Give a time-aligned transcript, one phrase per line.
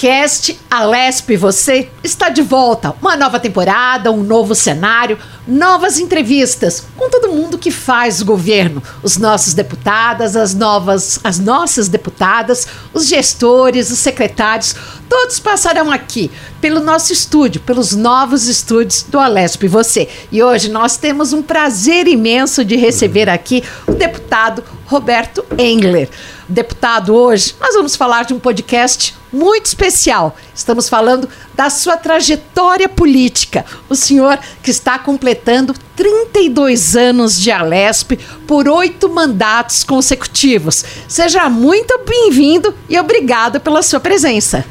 [0.00, 2.94] podcast Alesp Você está de volta.
[3.02, 9.18] Uma nova temporada, um novo cenário, novas entrevistas com todo mundo que faz governo, os
[9.18, 14.74] nossos deputadas, as novas, as nossas deputadas, os gestores, os secretários,
[15.06, 16.30] todos passarão aqui
[16.62, 20.08] pelo nosso estúdio, pelos novos estúdios do Alesp Você.
[20.32, 26.08] E hoje nós temos um prazer imenso de receber aqui o deputado Roberto Engler.
[26.50, 30.36] Deputado, hoje nós vamos falar de um podcast muito especial.
[30.52, 33.64] Estamos falando da sua trajetória política.
[33.88, 38.18] O senhor que está completando 32 anos de Alesp
[38.48, 40.84] por oito mandatos consecutivos.
[41.06, 44.64] Seja muito bem-vindo e obrigado pela sua presença.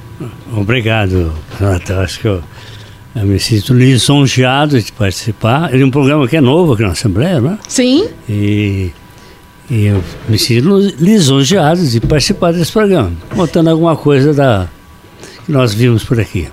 [0.53, 2.01] Obrigado, Renata.
[2.01, 2.43] Acho que eu,
[3.15, 5.73] eu me sinto lisonjeado de participar.
[5.73, 7.57] É um programa que é novo aqui na Assembleia, né?
[7.69, 8.09] Sim.
[8.27, 8.91] E
[9.69, 14.67] e eu me sinto lisonjeado de participar desse programa, contando alguma coisa da
[15.45, 16.47] que nós vimos por aqui.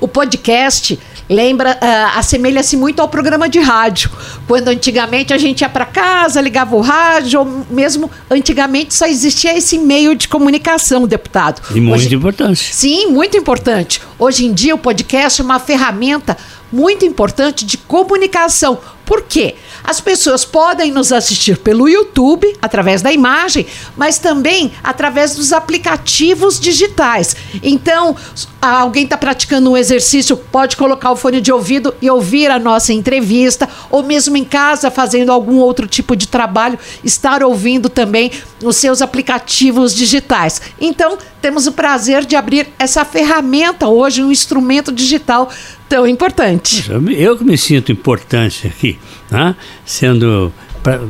[0.00, 0.98] O podcast
[1.28, 4.10] lembra, uh, assemelha-se muito ao programa de rádio.
[4.46, 9.56] Quando antigamente a gente ia para casa, ligava o rádio, ou mesmo antigamente só existia
[9.56, 11.60] esse meio de comunicação, deputado.
[11.74, 12.74] E muito Hoje, importante.
[12.74, 14.00] Sim, muito importante.
[14.18, 16.34] Hoje em dia o podcast é uma ferramenta
[16.72, 18.78] muito importante de comunicação.
[19.08, 19.54] Por quê?
[19.82, 23.64] As pessoas podem nos assistir pelo YouTube, através da imagem,
[23.96, 27.34] mas também através dos aplicativos digitais.
[27.62, 28.14] Então,
[28.60, 32.92] alguém está praticando um exercício, pode colocar o fone de ouvido e ouvir a nossa
[32.92, 38.30] entrevista, ou mesmo em casa fazendo algum outro tipo de trabalho, estar ouvindo também
[38.62, 40.60] os seus aplicativos digitais.
[40.78, 45.48] Então, temos o prazer de abrir essa ferramenta hoje, um instrumento digital
[45.88, 46.84] tão importante.
[47.16, 48.97] Eu que me sinto importante aqui,
[49.30, 49.54] né?
[49.84, 51.00] sendo pra,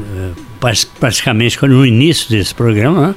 [0.99, 3.15] praticamente no início desse programa, né?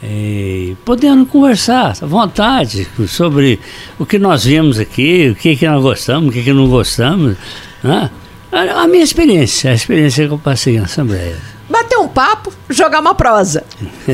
[0.00, 3.58] E podendo conversar à vontade sobre
[3.98, 7.36] o que nós vimos aqui, o que, que nós gostamos, o que, que não gostamos.
[7.82, 8.08] Né?
[8.52, 11.36] A, minha experiência, a experiência que eu passei na Assembleia
[11.68, 13.64] bater um papo, jogar uma prosa.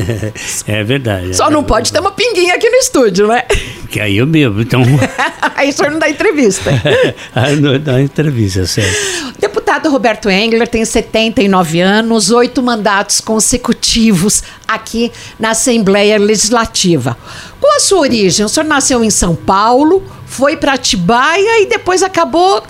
[0.67, 1.35] é verdade.
[1.35, 3.43] Só é não pode ter uma pinguinha aqui no estúdio, né?
[3.89, 4.81] Que aí eu bebo, então.
[5.55, 6.69] aí o senhor não dá entrevista.
[7.33, 9.33] aí não dá entrevista, certo.
[9.39, 17.17] Deputado Roberto Engler tem 79 anos, oito mandatos consecutivos aqui na Assembleia Legislativa.
[17.59, 18.45] Qual a sua origem?
[18.45, 22.63] O senhor nasceu em São Paulo, foi para Atibaia e depois acabou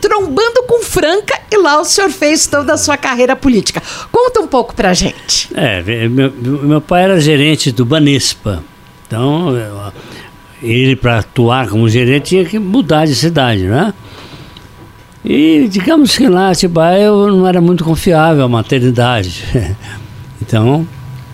[0.00, 3.82] trombando com Franca e lá o senhor fez toda a sua carreira política.
[4.10, 5.48] Conta um pouco pra gente.
[5.54, 8.62] É, meu, meu pai era gerente do Banespa.
[9.06, 9.54] Então,
[10.62, 13.92] ele para atuar como gerente tinha que mudar de cidade, né?
[15.24, 19.44] E digamos que lá Atibaia eu não era muito confiável a maternidade.
[20.42, 20.88] Então,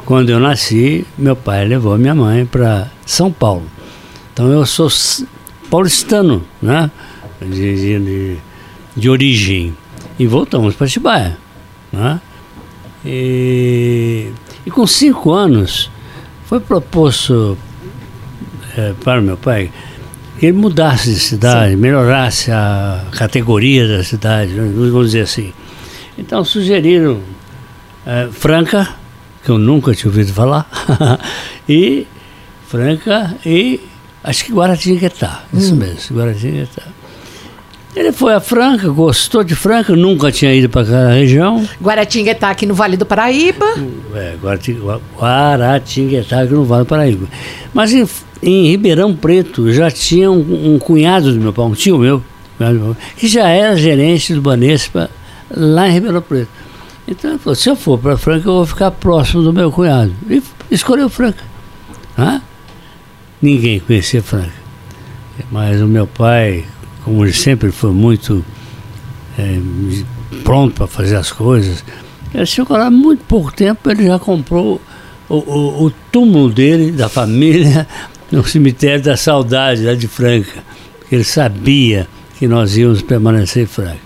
[0.04, 3.64] quando eu nasci, meu pai levou minha mãe para São Paulo.
[4.32, 4.88] Então eu sou
[5.70, 6.90] paulistano, né?
[7.40, 8.36] De, de, de,
[8.96, 9.76] de origem.
[10.18, 11.36] E voltamos para Atibaia.
[11.92, 12.20] Né?
[13.04, 14.32] E,
[14.64, 15.90] e com cinco anos
[16.46, 17.56] foi proposto
[18.76, 19.70] é, para meu pai
[20.38, 21.76] que ele mudasse de cidade, Sim.
[21.76, 24.70] melhorasse a categoria da cidade, né?
[24.74, 25.52] vamos dizer assim.
[26.18, 27.20] Então sugeriram
[28.04, 28.88] é, Franca,
[29.42, 30.68] que eu nunca tinha ouvido falar,
[31.68, 32.06] e
[32.68, 33.80] Franca e
[34.22, 35.78] acho que Guaratinguetá, isso hum.
[35.78, 36.82] mesmo, Guaratinguetá.
[37.96, 41.66] Ele foi a Franca, gostou de Franca, nunca tinha ido para aquela região.
[41.82, 43.64] Guaratinguetá aqui no Vale do Paraíba.
[44.14, 44.36] É,
[45.18, 47.26] Guaratinguetá aqui no Vale do Paraíba.
[47.72, 48.06] Mas em,
[48.42, 52.22] em Ribeirão Preto já tinha um, um, cunhado do meu pai, um tio meu,
[53.16, 55.08] que já era gerente do Banespa
[55.50, 56.50] lá em Ribeirão Preto.
[57.08, 60.12] Então ele falou, se eu for para Franca, eu vou ficar próximo do meu cunhado.
[60.28, 61.42] E escolheu Franca.
[63.40, 64.66] Ninguém conhecia Franca.
[65.50, 66.66] Mas o meu pai,
[67.06, 68.44] como ele sempre foi muito
[69.38, 69.60] é,
[70.42, 71.84] pronto para fazer as coisas,
[72.34, 74.80] ele chegou lá muito pouco tempo, ele já comprou
[75.28, 77.86] o, o, o túmulo dele, da família,
[78.28, 80.64] no cemitério da saudade, lá de Franca.
[80.98, 82.08] Porque ele sabia
[82.40, 84.00] que nós íamos permanecer em Franca.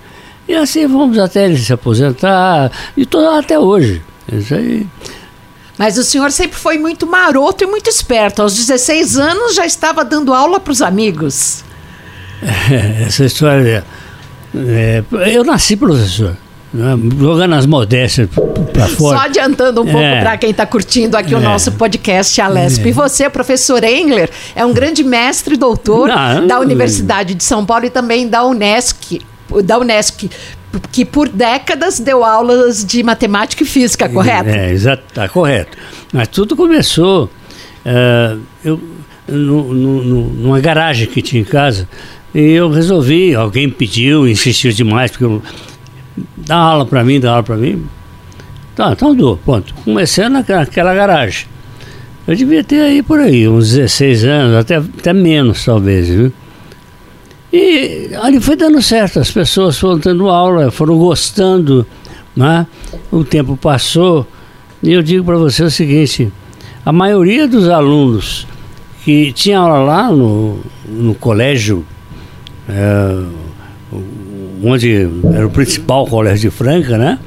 [0.46, 4.02] E assim vamos até ele se aposentar, e tô até hoje.
[4.30, 4.86] Isso aí.
[5.78, 8.42] Mas o senhor sempre foi muito maroto e muito esperto.
[8.42, 11.64] Aos 16 anos já estava dando aula para os amigos.
[13.06, 13.84] essa história.
[14.54, 15.02] É,
[15.32, 16.36] eu nasci professor.
[16.72, 18.28] Né, jogando as modéstias
[18.72, 19.18] para fora.
[19.18, 22.84] Só adiantando um pouco é, para quem está curtindo aqui é, o nosso podcast Alesp.
[22.84, 22.88] É.
[22.88, 27.66] E você, professor Engler, é um grande mestre e doutor não, da Universidade de São
[27.66, 29.20] Paulo e também da Unesc,
[29.64, 30.30] da Unesc
[30.92, 34.48] que por décadas deu aulas de matemática e física, correto?
[34.48, 35.76] É, exato, tá correto.
[36.12, 37.28] Mas tudo começou.
[37.84, 38.80] Uh, eu,
[39.26, 41.88] no, no, no, numa garagem que tinha em casa.
[42.34, 45.42] E eu resolvi, alguém pediu, insistiu demais, porque eu,
[46.36, 47.84] dá aula para mim, dá aula para mim.
[48.76, 49.74] Tá, então dou, pronto.
[49.84, 51.46] Comecei naquela, naquela garagem.
[52.26, 56.32] Eu devia ter aí por aí, uns 16 anos, até, até menos talvez, viu?
[57.52, 61.84] E ali foi dando certo, as pessoas foram tendo aula, foram gostando,
[62.36, 62.64] né?
[63.10, 64.24] o tempo passou,
[64.80, 66.32] e eu digo para você o seguinte,
[66.86, 68.46] a maioria dos alunos
[69.04, 71.84] que tinha aula lá no, no colégio,
[74.62, 77.18] onde era o principal colégio de Franca, né?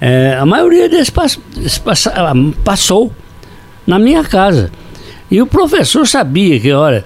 [0.00, 1.38] É, a maioria deles pass,
[1.84, 2.08] pass,
[2.64, 3.12] passou
[3.86, 4.70] na minha casa.
[5.30, 7.04] E o professor sabia que, olha,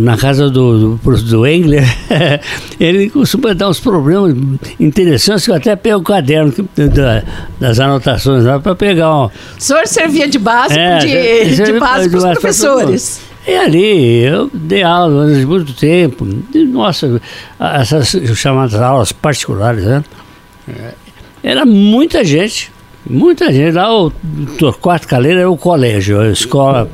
[0.00, 1.84] na casa do, do, do Engler,
[2.80, 4.34] ele costuma dar uns problemas
[4.80, 7.22] interessantes que eu até pego o caderno da,
[7.60, 9.10] das anotações lá para pegar.
[9.10, 9.26] Ó.
[9.26, 13.27] O senhor servia de base é, de, de base para os professores.
[13.48, 16.28] E ali eu dei aula durante muito tempo.
[16.54, 17.18] E, nossa,
[17.58, 20.04] essas chamadas aulas particulares, né?
[21.42, 22.70] Era muita gente,
[23.08, 23.72] muita gente.
[23.72, 24.10] Lá o
[24.58, 26.90] Torquato Caleiro era o colégio, a escola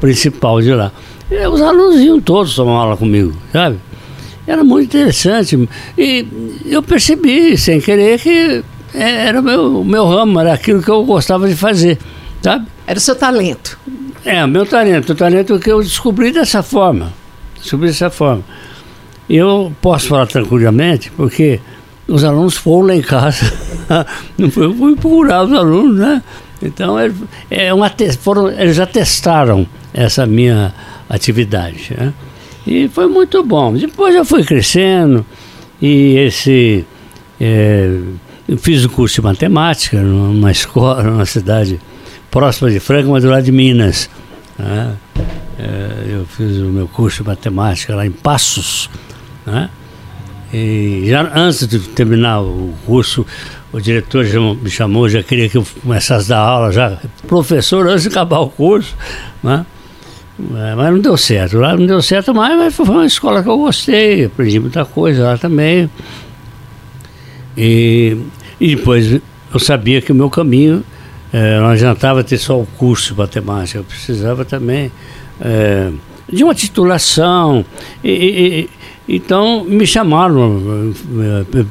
[0.00, 0.90] principal de lá.
[1.30, 3.78] E os alunos iam todos tomar aula comigo, sabe?
[4.44, 5.68] Era muito interessante.
[5.96, 6.26] E
[6.66, 11.48] eu percebi, sem querer, que era o meu, meu ramo, era aquilo que eu gostava
[11.48, 11.96] de fazer,
[12.42, 12.66] sabe?
[12.88, 13.78] Era o seu talento.
[14.24, 15.12] É, meu talento.
[15.12, 17.12] O talento que eu descobri dessa forma.
[17.60, 18.44] Descobri dessa forma.
[19.28, 21.60] Eu posso falar tranquilamente, porque
[22.06, 23.52] os alunos foram lá em casa.
[24.36, 26.22] Não fui procurar os alunos, né?
[26.62, 27.10] Então, é,
[27.50, 27.90] é uma,
[28.20, 30.72] foram, eles já testaram essa minha
[31.08, 31.94] atividade.
[31.96, 32.12] Né?
[32.66, 33.74] E foi muito bom.
[33.74, 35.26] Depois eu fui crescendo
[35.80, 36.84] e esse.
[37.40, 37.98] É,
[38.48, 41.80] eu fiz um curso de matemática numa escola, numa cidade
[42.32, 44.08] próxima de Franca, mas do lado de Minas.
[44.58, 44.96] Né?
[45.58, 48.88] É, eu fiz o meu curso de matemática lá em Passos.
[49.46, 49.68] Né?
[50.52, 53.24] E já antes de terminar o curso,
[53.70, 56.98] o diretor já me chamou, já queria que eu começasse a dar aula, já
[57.28, 58.96] professor antes de acabar o curso.
[59.42, 59.66] Né?
[60.40, 61.58] É, mas não deu certo.
[61.58, 65.24] Lá não deu certo mais, mas foi uma escola que eu gostei, aprendi muita coisa
[65.24, 65.88] lá também.
[67.58, 68.16] E,
[68.58, 69.20] e depois
[69.52, 70.82] eu sabia que o meu caminho
[71.32, 74.92] é, não adiantava ter só o curso de matemática, eu precisava também
[75.40, 75.90] é,
[76.30, 77.64] de uma titulação.
[78.02, 78.68] E,
[79.08, 80.92] e, então me chamaram,
[81.54, 81.64] é,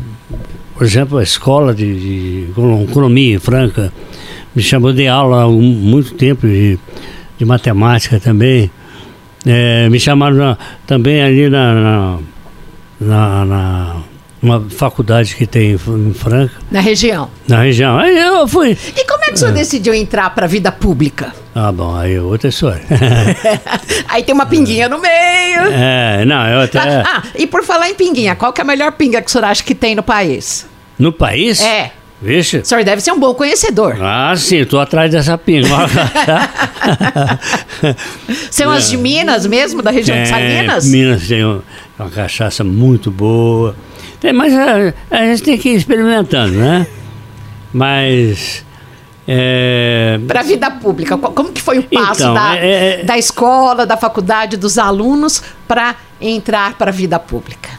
[0.73, 2.51] por exemplo, a escola de, de
[2.89, 3.93] economia Franca
[4.55, 6.77] me chamou de aula há muito tempo de
[7.41, 8.69] de matemática também.
[9.47, 10.55] É, me chamaram
[10.85, 12.19] também ali na, na,
[12.99, 13.95] na, na
[14.41, 16.55] uma faculdade que tem em Franca.
[16.71, 17.29] Na região.
[17.47, 17.97] Na região.
[17.97, 18.75] Aí eu fui.
[18.95, 19.53] E como é que o senhor é.
[19.53, 21.33] decidiu entrar para a vida pública?
[21.53, 22.81] Ah, bom, aí é outra história.
[24.09, 25.61] aí tem uma pinguinha no meio.
[25.71, 26.79] É, não, eu até.
[26.79, 29.31] Ah, ah, e por falar em pinguinha, qual que é a melhor pinga que o
[29.31, 30.65] senhor acha que tem no país?
[30.97, 31.61] No país?
[31.61, 31.91] É.
[32.21, 32.57] Vixe.
[32.59, 33.97] O senhor deve ser um bom conhecedor.
[33.99, 35.67] Ah, sim, estou atrás dessa pinga.
[38.51, 38.77] São é.
[38.77, 40.85] as de Minas mesmo, da região de Salinas?
[40.85, 41.63] Minas tem uma
[42.13, 43.75] cachaça muito boa.
[44.19, 46.88] Tem, mas a, a, gente tem que ir experimentando, né?
[47.74, 48.65] Mas.
[49.27, 50.19] É...
[50.28, 53.04] Para a vida pública, como que foi o passo então, da, é, é...
[53.04, 57.69] da escola, da faculdade, dos alunos para entrar para a vida pública?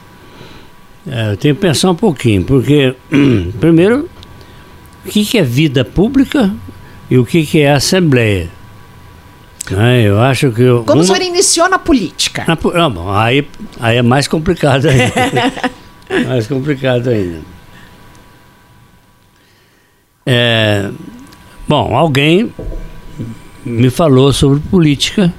[1.06, 2.94] É, eu tenho que pensar um pouquinho, porque,
[3.60, 4.08] primeiro,
[5.04, 6.54] o que, que é vida pública
[7.10, 8.48] e o que, que é assembleia.
[9.70, 10.62] É, eu acho que.
[10.62, 11.02] Eu, Como uma...
[11.02, 12.44] o senhor iniciou na política?
[12.46, 13.46] Na, não, bom, aí,
[13.80, 15.12] aí é mais complicado ainda.
[16.26, 17.40] mais complicado ainda.
[20.24, 20.88] É,
[21.66, 22.52] bom, alguém
[23.64, 25.32] me falou sobre política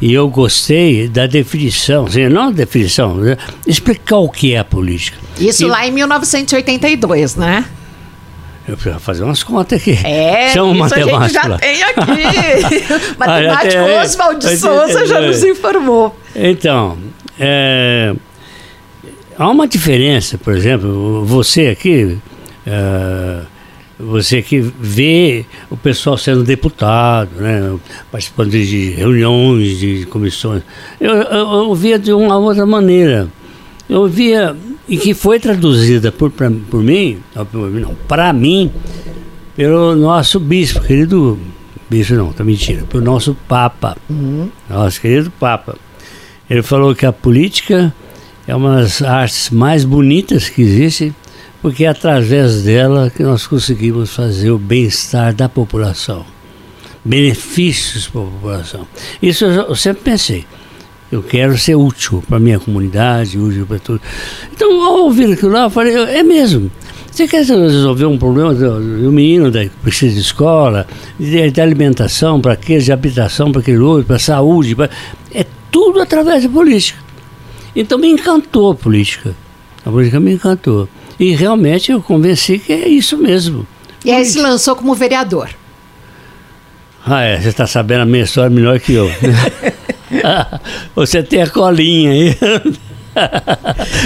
[0.00, 3.36] e eu gostei da definição, não a definição, né,
[3.66, 5.18] explicar o que é a política.
[5.38, 7.64] Isso e, lá em 1982, né?
[8.66, 9.98] Eu preciso fazer umas contas aqui.
[10.04, 12.84] É, Chama um matemático a gente já tem aqui.
[13.18, 16.18] matemático ah, Oswald de Souza já nos informou.
[16.34, 16.96] Então,
[17.38, 18.14] é,
[19.38, 22.18] há uma diferença, por exemplo, você aqui,
[22.66, 23.40] é,
[23.98, 27.76] você que vê o pessoal sendo deputado, né,
[28.10, 30.62] participando de reuniões, de comissões.
[31.00, 33.28] Eu, eu, eu via de uma outra maneira.
[33.88, 34.56] Eu via
[34.88, 38.70] e que foi traduzida por, pra, por mim, não, para mim,
[39.56, 41.38] pelo nosso bispo, querido
[41.88, 44.48] bispo não, tá mentira, pelo nosso Papa, uhum.
[44.68, 45.76] nosso querido Papa.
[46.48, 47.94] Ele falou que a política
[48.46, 51.14] é uma das artes mais bonitas que existe,
[51.62, 56.26] porque é através dela que nós conseguimos fazer o bem-estar da população.
[57.04, 58.88] benefícios para a população.
[59.22, 60.46] Isso eu, sempre pensei.
[61.12, 64.00] Eu quero ser útil para minha comunidade, útil para tudo.
[64.52, 66.70] Então, ao ouvir aquilo lá, eu falei, é mesmo.
[67.10, 70.86] Você quer resolver um problema do menino que precisa de escola,
[71.20, 74.90] de, de alimentação, para aquele, de habitação para aquele outro, para saúde, pra,
[75.32, 77.03] é tudo através da política.
[77.74, 79.34] Então me encantou a política.
[79.84, 80.88] A política me encantou.
[81.18, 83.66] E realmente eu convenci que é isso mesmo.
[84.04, 85.50] E aí se lançou como vereador.
[87.06, 89.10] Ah, é, você está sabendo a minha história melhor que eu.
[90.94, 92.36] você tem a colinha aí.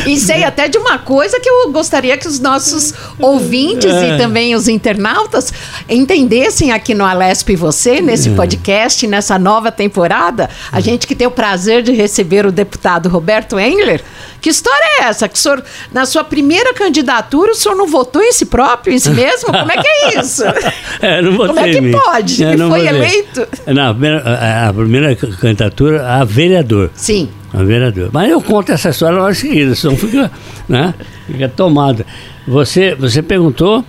[0.07, 4.15] e sei até de uma coisa que eu gostaria que os nossos ouvintes é.
[4.15, 5.53] e também os internautas
[5.89, 8.35] entendessem aqui no Alesp e Você, nesse é.
[8.35, 10.49] podcast, nessa nova temporada.
[10.71, 14.03] A gente que tem o prazer de receber o deputado Roberto Engler.
[14.41, 15.29] Que história é essa?
[15.29, 18.99] Que o senhor, na sua primeira candidatura, o senhor não votou em si próprio, em
[18.99, 19.53] si mesmo?
[19.53, 20.43] Como é que é isso?
[21.01, 22.45] É, não votei Como é que pode?
[22.45, 22.89] É, Ele foi votei.
[22.89, 23.49] eleito?
[23.67, 26.91] Não, a primeira, a primeira candidatura a vereador.
[26.95, 27.29] Sim.
[27.53, 28.11] A vereador.
[28.13, 30.31] Mas eu conto essa história logo em seguida, senão fica,
[30.69, 30.95] né,
[31.27, 32.05] fica tomada.
[32.47, 33.85] Você, você perguntou?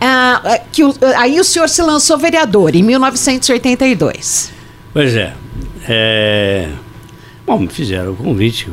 [0.00, 4.52] Ah, é, que o, aí o senhor se lançou vereador em 1982.
[4.92, 5.32] Pois é.
[5.88, 6.68] é
[7.46, 8.68] bom, me fizeram o convite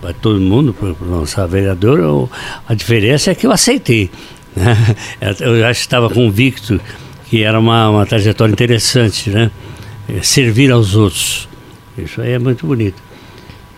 [0.00, 2.00] para todo mundo para lançar vereador.
[2.00, 2.30] Eu,
[2.66, 4.10] a diferença é que eu aceitei.
[4.56, 4.76] Né?
[5.40, 6.80] Eu já estava convicto
[7.26, 9.50] que era uma, uma trajetória interessante, né?
[10.08, 11.48] É, servir aos outros.
[11.96, 13.02] Isso aí é muito bonito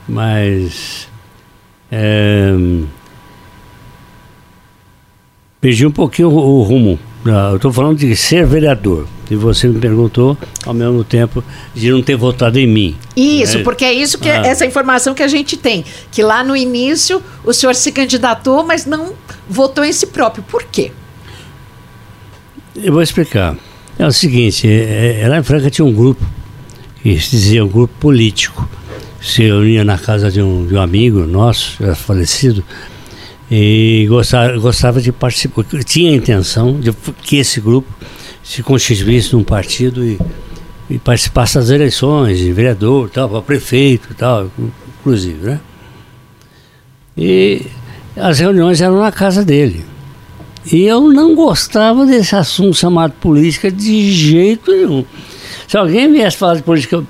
[0.09, 1.09] mas
[1.91, 2.55] é,
[5.61, 6.99] perdi um pouquinho o, o rumo.
[7.25, 9.07] Ah, eu estou falando de ser vereador.
[9.29, 11.43] E você me perguntou, ao mesmo tempo,
[11.75, 12.97] de não ter votado em mim.
[13.17, 13.65] Isso, né?
[13.65, 14.47] porque é isso que ah.
[14.47, 15.85] essa informação que a gente tem.
[16.13, 19.15] Que lá no início o senhor se candidatou, mas não
[19.49, 20.45] votou em si próprio.
[20.45, 20.93] Por quê?
[22.77, 23.57] Eu vou explicar.
[23.99, 26.25] É o seguinte, é, é, lá em Franca tinha um grupo,
[27.03, 28.69] que se dizia um grupo político
[29.21, 32.63] se reunia na casa de um, de um amigo nosso, já falecido,
[33.51, 36.93] e gostava, gostava de participar, tinha a intenção de
[37.23, 37.89] que esse grupo
[38.43, 40.19] se constituísse num partido e,
[40.91, 44.51] e participasse das eleições, de vereador, tal, para prefeito, tal,
[45.01, 45.61] inclusive, né?
[47.17, 47.63] E
[48.17, 49.85] as reuniões eram na casa dele.
[50.71, 55.05] E eu não gostava desse assunto chamado política de jeito nenhum.
[55.67, 57.03] Se alguém viesse falar de política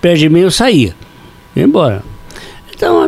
[0.00, 0.94] perto de mim, eu saía
[1.64, 2.02] embora.
[2.74, 3.06] Então,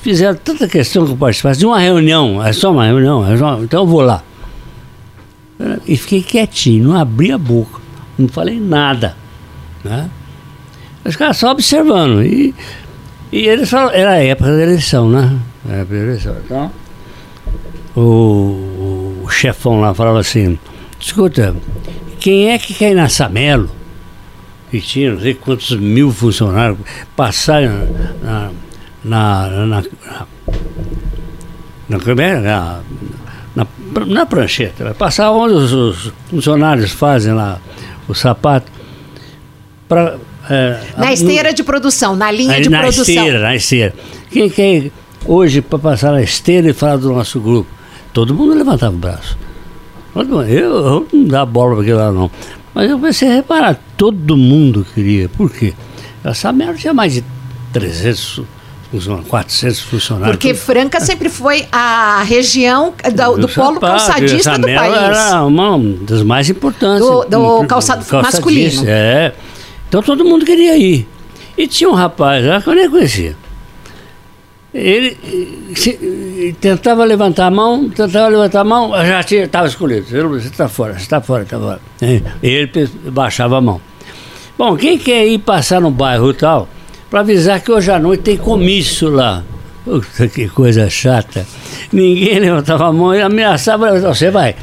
[0.00, 3.62] fizeram tanta questão que eu participasse de uma reunião, é só uma reunião, é só,
[3.62, 4.22] então eu vou lá.
[5.86, 7.80] E fiquei quietinho, não abri a boca,
[8.18, 9.16] não falei nada.
[9.82, 10.08] Né?
[11.04, 12.22] Os caras só observando.
[12.22, 12.54] E,
[13.32, 15.38] e eles falaram, era a época da eleição, né?
[15.66, 16.36] Era a época da eleição.
[16.44, 16.72] Então,
[17.96, 20.58] o, o chefão lá falava assim,
[21.00, 21.56] escuta,
[22.20, 23.70] quem é que quer ir na Samelo?
[24.70, 26.78] Que tinha não sei quantos mil funcionários,
[27.16, 27.88] passaram
[28.22, 28.50] na,
[29.04, 29.66] na, na,
[31.88, 31.98] na,
[32.38, 32.80] na,
[33.54, 33.66] na,
[34.06, 37.60] na prancheta, passar onde os, os, funcionários fazem lá
[38.06, 38.70] o sapato.
[40.50, 43.04] É, na esteira no, de produção, na linha de na produção.
[43.04, 43.94] Na esteira, na esteira.
[44.30, 44.90] Quem quer
[45.26, 47.70] hoje para passar na esteira e falar do nosso grupo?
[48.12, 49.38] Todo mundo levantava o braço.
[50.14, 52.30] Eu, eu não dá bola para aquilo lá não.
[52.78, 55.28] Mas eu comecei a reparar, todo mundo queria.
[55.28, 55.74] Por quê?
[56.22, 57.24] Essa merda tinha mais de
[57.72, 58.42] 300
[59.26, 60.36] 400 funcionários.
[60.36, 64.96] Porque Franca sempre foi a região do, do polo calçadista do país.
[64.96, 67.00] Era uma das mais importantes.
[67.00, 68.84] Do, do calçado masculino.
[68.86, 69.34] É.
[69.88, 71.04] Então todo mundo queria ir.
[71.56, 73.36] E tinha um rapaz lá que eu nem conhecia.
[74.72, 75.16] Ele
[75.74, 80.06] se, tentava levantar a mão, tentava levantar a mão, já estava escolhido.
[80.06, 81.80] Você está fora, você está fora, está fora.
[82.42, 82.70] Ele
[83.10, 83.80] baixava a mão.
[84.58, 86.68] Bom, quem quer ir passar no bairro tal,
[87.08, 89.42] para avisar que hoje à noite tem comício lá.
[89.84, 91.46] Puta, que coisa chata.
[91.90, 94.54] Ninguém levantava a mão e ameaçava, você vai.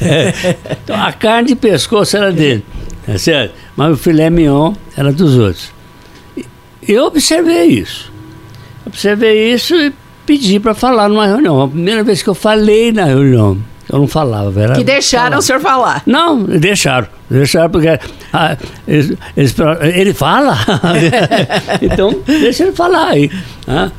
[0.82, 2.64] então, a carne de pescoço era dele,
[3.06, 3.54] é certo?
[3.76, 5.70] Mas o filé mignon era dos outros.
[6.86, 8.13] Eu observei isso.
[8.94, 9.92] Observei isso e
[10.24, 11.60] pedi para falar numa reunião.
[11.60, 13.58] A primeira vez que eu falei na reunião,
[13.90, 14.74] eu não falava, era.
[14.74, 15.38] Que deixaram falar.
[15.38, 16.02] o senhor falar?
[16.06, 17.08] Não, deixaram.
[17.28, 17.88] Deixaram porque.
[18.32, 19.16] Ah, eles,
[19.96, 20.56] ele fala?
[21.82, 23.28] então, deixa ele falar aí.
[23.66, 23.90] Ah.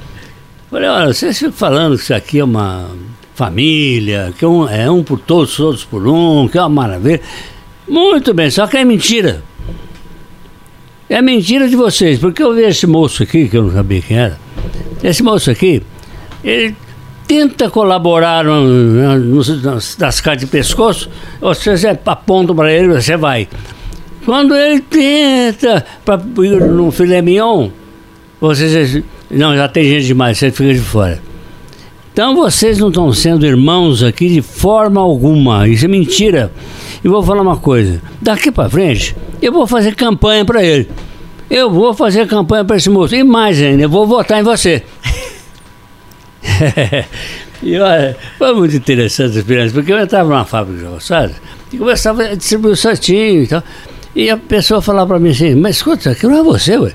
[0.72, 2.86] Falei, olha, vocês ficam falando que isso aqui é uma
[3.34, 7.20] família, que é um, é um por todos, todos por um, que é uma maravilha.
[7.86, 9.44] Muito bem, só que é mentira.
[11.10, 14.18] É mentira de vocês, porque eu vi esse moço aqui, que eu não sabia quem
[14.18, 14.45] era.
[15.06, 15.84] Esse moço aqui,
[16.44, 16.76] ele
[17.28, 23.48] tenta colaborar nas, nas de pescoço, você aponta para ele, você vai.
[24.26, 27.70] Quando ele tenta para no filé mignon,
[28.42, 31.22] vocês não, já tem gente demais, você fica de fora.
[32.12, 35.68] Então vocês não estão sendo irmãos aqui de forma alguma.
[35.68, 36.52] Isso é mentira.
[37.04, 40.90] E vou falar uma coisa: daqui para frente, eu vou fazer campanha para ele.
[41.50, 43.16] Eu vou fazer campanha para esse moço.
[43.16, 44.84] E mais ainda, eu vou votar em você.
[47.62, 51.36] e olha, foi muito interessante a experiência, porque eu entrava numa fábrica de roçadas
[51.72, 53.64] e começava a distribuir o santinho e tal.
[54.16, 56.94] E a pessoa falava para mim assim, mas escuta, aquilo não é você, ué.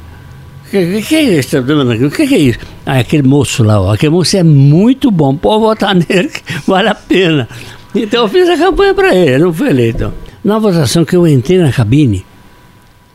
[0.67, 1.59] O que, que, é isso?
[1.59, 2.59] O que, que, é isso?
[2.87, 6.89] Ah, aquele moço lá, ó, aquele moço é muito bom, pode votar nele, que vale
[6.89, 7.49] a pena.
[7.95, 10.13] Então eu fiz a campanha para ele, não foi eleito.
[10.45, 12.25] Na votação que eu entrei na cabine,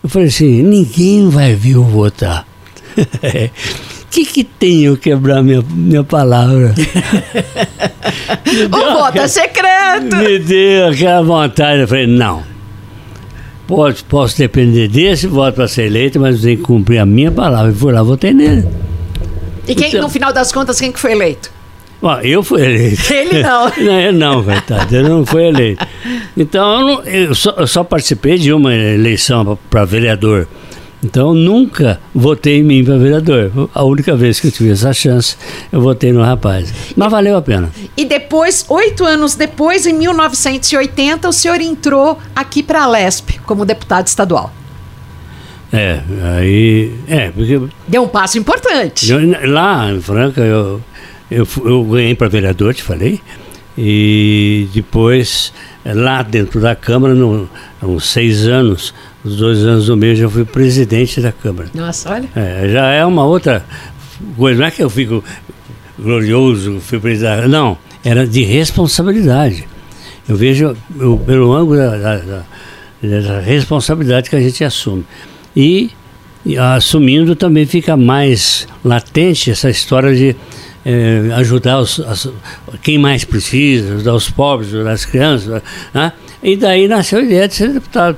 [0.05, 2.47] eu falei assim, ninguém vai vir eu votar.
[2.95, 6.75] O que, que tem eu quebrar minha, minha palavra?
[8.71, 10.15] o voto é secreto!
[10.15, 12.43] Me deu aquela vontade, eu falei, não.
[13.67, 17.71] Pode, posso depender desse voto para ser eleito, mas tem que cumprir a minha palavra.
[17.71, 18.67] E fui lá, votei nele.
[19.67, 21.49] E quem, então, no final das contas, quem que foi eleito?
[21.99, 23.11] Bom, eu fui eleito.
[23.11, 23.71] Ele não.
[23.83, 25.83] não, eu não, coitado, ele não foi eleito.
[26.37, 30.47] Então, eu, não, eu, só, eu só participei de uma eleição para vereador.
[31.03, 33.69] Então, nunca votei em mim para vereador.
[33.73, 35.37] A única vez que eu tive essa chance,
[35.71, 36.73] eu votei no rapaz.
[36.95, 37.69] Mas valeu a pena.
[37.95, 43.65] E depois, oito anos depois, em 1980, o senhor entrou aqui para a Lesp como
[43.65, 44.51] deputado estadual.
[45.71, 46.01] É,
[46.37, 46.93] aí.
[47.07, 47.61] É, porque.
[47.87, 49.11] Deu um passo importante.
[49.11, 49.19] Eu,
[49.51, 50.81] lá em Franca, eu,
[51.29, 53.21] eu, eu ganhei para vereador, te falei.
[53.77, 55.51] E depois,
[55.85, 57.49] lá dentro da Câmara, no,
[57.81, 61.69] há uns seis anos, os dois anos do meio, já fui presidente da Câmara.
[61.73, 62.29] Nossa, olha.
[62.35, 63.65] É, já é uma outra
[64.37, 64.59] coisa.
[64.59, 65.23] Não é que eu fico
[65.99, 67.47] glorioso, fui presidente.
[67.47, 69.67] Não, era de responsabilidade.
[70.27, 72.45] Eu vejo eu, pelo ângulo da, da, da,
[73.01, 75.05] da responsabilidade que a gente assume.
[75.55, 75.91] E,
[76.45, 80.35] e assumindo também fica mais latente essa história de
[80.85, 82.29] é, ajudar os, as,
[82.83, 85.63] quem mais precisa, ajudar os pobres, ajudar as crianças.
[85.93, 86.13] Né?
[86.43, 88.17] E daí nasceu a ideia de ser deputado.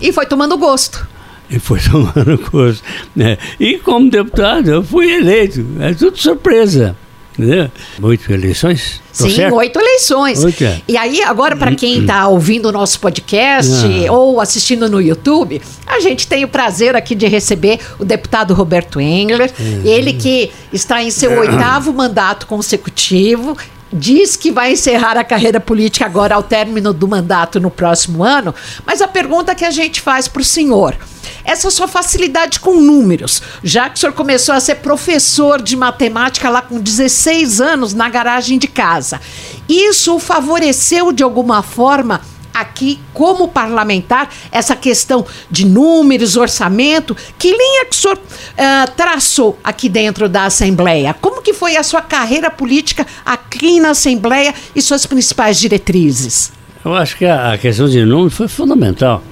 [0.00, 1.06] E foi tomando gosto.
[1.50, 2.84] E foi tomando gosto.
[3.14, 3.36] Né?
[3.58, 5.66] E como deputado, eu fui eleito.
[5.80, 6.96] É tudo surpresa.
[7.38, 7.70] Entendeu?
[8.02, 9.02] Oito eleições?
[9.12, 9.54] Sim, certo?
[9.54, 10.42] oito eleições.
[10.42, 10.80] Oito, é.
[10.88, 13.70] E aí, agora, para quem está ouvindo o nosso podcast
[14.06, 14.12] ah.
[14.12, 19.00] ou assistindo no YouTube, a gente tem o prazer aqui de receber o deputado Roberto
[19.00, 19.82] Engler, uhum.
[19.84, 23.56] ele que está em seu oitavo mandato consecutivo
[23.96, 28.54] diz que vai encerrar a carreira política agora ao término do mandato no próximo ano,
[28.84, 30.96] mas a pergunta que a gente faz para o senhor
[31.44, 36.50] essa sua facilidade com números, já que o senhor começou a ser professor de matemática
[36.50, 39.20] lá com 16 anos na garagem de casa.
[39.68, 42.20] Isso o favoreceu de alguma forma
[42.60, 47.16] aqui, como parlamentar, essa questão de números, orçamento?
[47.38, 51.14] Que linha que o senhor uh, traçou aqui dentro da Assembleia?
[51.14, 56.52] Como que foi a sua carreira política aqui na Assembleia e suas principais diretrizes?
[56.84, 59.22] Eu acho que a questão de números foi fundamental.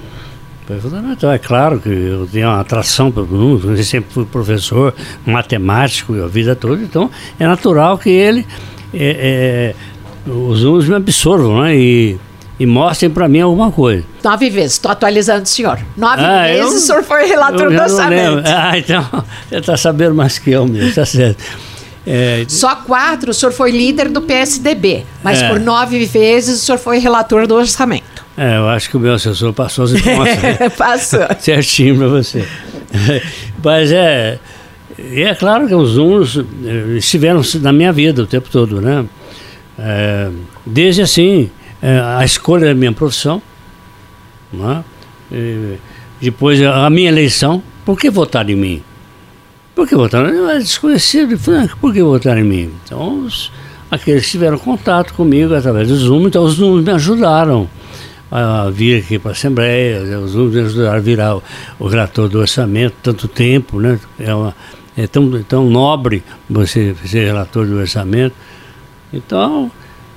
[0.67, 1.31] Foi fundamental.
[1.31, 4.93] É claro que eu tenho uma atração pelo número, eu sempre fui professor,
[5.25, 7.09] matemático a vida toda, então
[7.39, 8.45] é natural que ele,
[8.93, 9.73] é,
[10.27, 11.75] é, os números me absorvam, né?
[11.75, 12.17] E,
[12.59, 14.03] e mostrem para mim alguma coisa.
[14.23, 15.79] Nove vezes, estou atualizando o senhor.
[15.97, 18.43] Nove ah, vezes eu, o senhor foi relator do orçamento.
[18.57, 19.03] Ah, então,
[19.49, 21.43] você está sabendo mais que eu mesmo, está certo.
[22.07, 25.49] É, Só quatro o senhor foi líder do PSDB, mas é.
[25.49, 28.25] por nove vezes o senhor foi relator do orçamento.
[28.37, 30.73] É, eu acho que o meu assessor passou as informações.
[30.77, 31.21] passou.
[31.39, 32.45] Certinho para você.
[33.63, 34.39] Mas é.
[34.97, 39.05] E é claro que os números eh, estiveram na minha vida o tempo todo, né?
[39.77, 40.29] É,
[40.65, 41.49] desde assim,
[41.85, 43.39] é, a escolha da minha profissão,
[44.51, 44.83] né?
[45.31, 45.77] E
[46.19, 48.83] depois a minha eleição, por que votar em mim?
[49.75, 50.25] Por que votar?
[50.33, 51.37] Eu era desconhecido,
[51.79, 52.71] por que votar em mim?
[52.83, 53.51] Então, os,
[53.91, 57.69] aqueles que tiveram contato comigo através do Zoom, então os números me ajudaram
[58.31, 61.43] a vir aqui para a Assembleia, os números me ajudaram a virar o,
[61.77, 63.99] o relator do orçamento, tanto tempo, né?
[64.19, 64.55] É, uma,
[64.97, 68.33] é tão, tão nobre você ser relator do orçamento.
[69.13, 69.71] Então,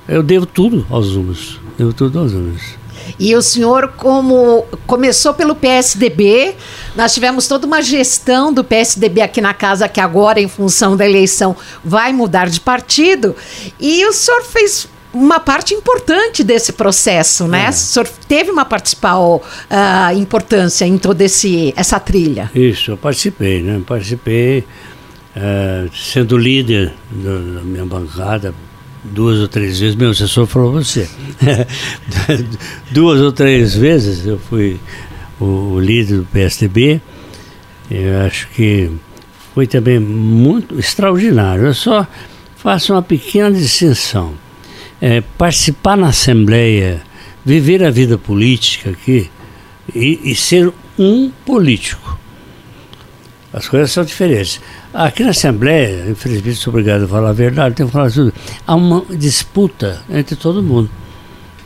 [0.09, 2.79] eu devo tudo aos números, devo tudo aos números.
[3.17, 6.55] E o senhor, como começou pelo PSDB,
[6.95, 11.07] nós tivemos toda uma gestão do PSDB aqui na casa, que agora, em função da
[11.07, 13.35] eleição, vai mudar de partido.
[13.79, 17.65] E o senhor fez uma parte importante desse processo, né?
[17.65, 17.69] É.
[17.69, 22.51] O senhor teve uma participação uh, importância em toda esse, essa trilha.
[22.53, 23.81] Isso, eu participei, né?
[23.85, 24.59] Participei
[25.35, 28.53] uh, sendo líder da minha bancada
[29.11, 31.09] duas ou três vezes, meu assessor falou você.
[32.91, 34.79] duas ou três vezes eu fui
[35.39, 37.01] o, líder do PSDB.
[37.89, 38.91] Eu acho que
[39.53, 41.65] foi também muito extraordinário.
[41.65, 42.07] Eu só
[42.55, 44.33] faço uma pequena distinção.
[45.01, 47.01] É, participar na Assembleia,
[47.43, 49.29] viver a vida política aqui
[49.95, 52.19] e, e ser um político.
[53.51, 54.61] As coisas são diferentes.
[54.93, 58.33] Aqui na Assembleia, infelizmente sou obrigado a falar a verdade, tenho que falar tudo.
[58.65, 60.89] Há uma disputa entre todo mundo.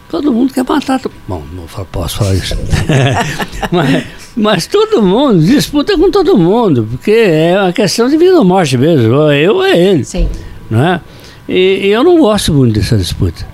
[0.10, 1.02] Todo mundo quer matar.
[1.28, 2.56] Bom, não posso falar isso.
[3.72, 4.04] mas,
[4.36, 8.78] mas todo mundo disputa com todo mundo, porque é uma questão de vida ou morte
[8.78, 9.14] mesmo.
[9.32, 10.04] Eu ou é ele.
[10.04, 10.30] Sim.
[10.70, 11.02] Não é?
[11.48, 13.48] E, e, eu não gosto muito dessa disputa.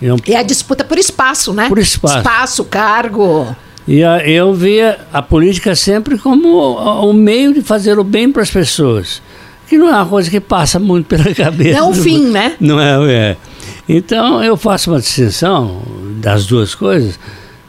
[0.00, 1.68] Eu, e a disputa por espaço, né?
[1.68, 2.18] Por espaço.
[2.18, 3.54] Espaço, cargo.
[3.86, 8.30] E a, eu via a política sempre como o, o meio de fazer o bem
[8.32, 9.22] para as pessoas.
[9.68, 11.78] Que não é uma coisa que passa muito pela cabeça.
[11.78, 12.56] Não é o fim, né?
[12.60, 13.36] Não é, é.
[13.88, 15.82] Então eu faço uma distinção
[16.20, 17.18] das duas coisas,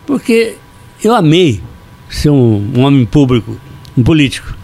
[0.05, 0.55] porque
[1.03, 1.61] eu amei
[2.09, 3.55] ser um, um homem público,
[3.95, 4.55] um político.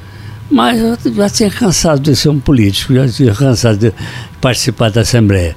[0.50, 3.94] Mas eu já tinha cansado de ser um político, já tinha cansado de
[4.42, 5.56] participar da Assembleia.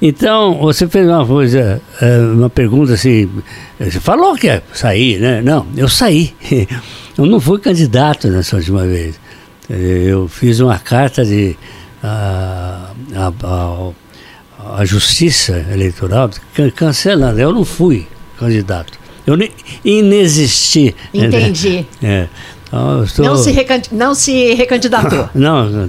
[0.00, 3.28] Então, você fez uma coisa, eh, uma pergunta assim,
[3.78, 5.40] você falou que ia sair, né?
[5.40, 6.34] Não, eu saí.
[7.16, 9.18] Eu não fui candidato nessa última vez.
[9.70, 11.56] Eu fiz uma carta de
[12.02, 12.90] a,
[13.42, 16.28] a, a Justiça Eleitoral
[16.74, 17.40] cancelando.
[17.40, 18.06] Eu não fui
[18.38, 18.98] candidato.
[19.26, 19.50] Eu nem,
[19.84, 20.94] inexisti.
[21.12, 21.86] Entendi.
[22.02, 22.28] É.
[23.04, 23.24] Estou...
[23.24, 23.52] não, se
[23.92, 25.30] não se recandidatou?
[25.34, 25.88] não, não,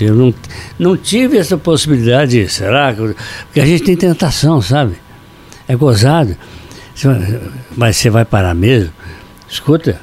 [0.00, 0.34] eu não,
[0.78, 2.48] não tive essa possibilidade.
[2.48, 2.94] Será?
[2.94, 4.94] Porque a gente tem tentação, sabe?
[5.66, 6.36] É gozado.
[7.76, 8.92] Mas você vai parar mesmo?
[9.48, 10.00] Escuta,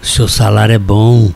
[0.00, 1.30] seu salário é bom.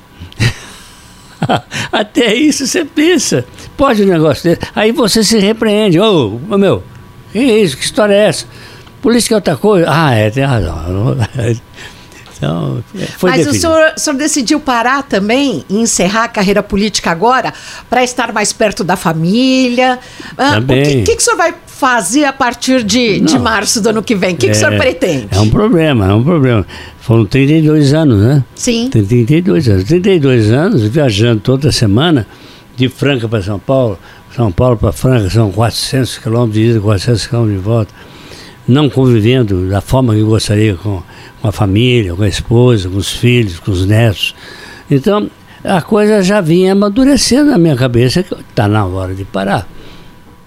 [1.92, 3.44] Até isso você pensa.
[3.76, 4.60] Pode um negócio desse.
[4.74, 6.00] Aí você se repreende.
[6.00, 6.82] Ô, oh, meu,
[7.32, 7.76] que isso?
[7.76, 8.46] Que história é essa?
[9.02, 9.86] Política é outra coisa?
[9.88, 11.16] Ah, é, tem razão.
[12.36, 12.84] Então,
[13.16, 17.52] foi Mas o senhor, o senhor, decidiu parar também e encerrar a carreira política agora
[17.88, 19.98] para estar mais perto da família.
[20.36, 20.82] Também.
[20.82, 24.02] O que, que, que o senhor vai fazer a partir de, de março do ano
[24.02, 24.34] que vem?
[24.34, 25.28] O que, é, que o senhor é, pretende?
[25.30, 26.66] É um problema, é um problema.
[27.00, 28.44] Foram 32 anos, né?
[28.54, 28.88] Sim.
[28.90, 29.84] 32 anos.
[29.84, 32.26] 32 anos, viajando toda semana,
[32.76, 33.98] de Franca para São Paulo,
[34.34, 37.94] São Paulo para Franca, são 400 quilômetros de ida, 400 quilômetros de volta.
[38.68, 41.02] Não convivendo da forma que gostaria com
[41.46, 44.34] com a família, com a esposa, com os filhos, com os netos.
[44.90, 45.30] Então,
[45.62, 49.68] a coisa já vinha amadurecendo na minha cabeça que está na hora de parar.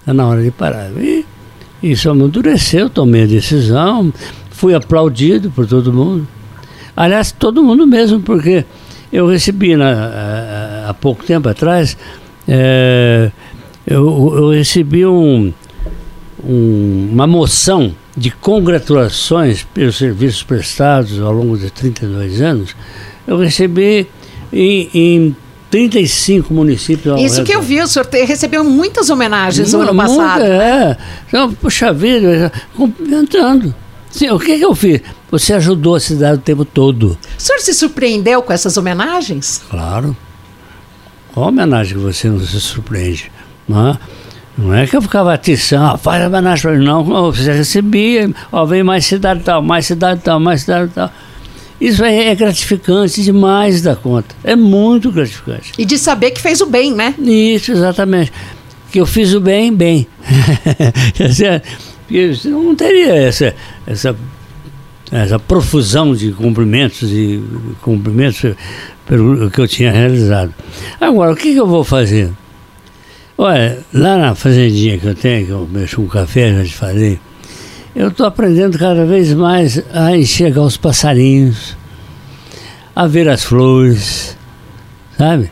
[0.00, 0.90] Está na hora de parar.
[1.00, 1.24] E
[1.82, 4.12] isso amadureceu, tomei a decisão,
[4.50, 6.28] fui aplaudido por todo mundo.
[6.94, 8.66] Aliás, todo mundo mesmo, porque
[9.10, 11.96] eu recebi na, há pouco tempo atrás,
[12.46, 13.30] é,
[13.86, 15.50] eu, eu, recebi um,
[16.44, 22.76] um, uma moção de congratulações pelos serviços prestados ao longo de 32 anos,
[23.26, 24.06] eu recebi
[24.52, 25.36] em, em
[25.70, 27.18] 35 municípios.
[27.18, 30.42] Isso que eu vi, o senhor recebeu muitas homenagens no ano passado.
[30.42, 33.74] É, então, puxa vida, cumprimentando.
[34.10, 35.00] Sim, o que, que eu fiz?
[35.30, 37.16] Você ajudou a cidade o tempo todo.
[37.38, 39.62] O senhor se surpreendeu com essas homenagens?
[39.70, 40.14] Claro.
[41.32, 43.32] Qual homenagem que você não se surpreende?
[43.66, 43.98] Não é?
[44.60, 49.06] Não é que eu ficava atiçando, faz homenagem para não, você recebia, ó, vem mais
[49.06, 51.10] cidade tal, mais cidade tal, mais cidade tal.
[51.80, 54.34] Isso é, é gratificante demais da conta.
[54.44, 55.72] É muito gratificante.
[55.78, 57.14] E de saber que fez o bem, né?
[57.18, 58.30] Isso, exatamente.
[58.92, 60.06] Que eu fiz o bem, bem.
[62.06, 63.54] Porque não teria essa,
[63.86, 64.14] essa,
[65.10, 67.42] essa profusão de cumprimentos e
[67.80, 68.54] cumprimentos
[69.06, 70.52] pelo que eu tinha realizado.
[71.00, 72.30] Agora, o que, que eu vou fazer?
[73.42, 77.18] Olha, lá na fazendinha que eu tenho, que eu mexo com café, já te falei,
[77.96, 81.74] eu estou aprendendo cada vez mais a enxergar os passarinhos,
[82.94, 84.36] a ver as flores,
[85.16, 85.50] sabe?